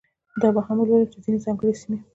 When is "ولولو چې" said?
0.79-1.17